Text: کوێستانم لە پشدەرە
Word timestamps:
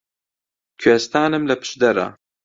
کوێستانم 0.79 1.43
لە 1.49 1.55
پشدەرە 1.61 2.07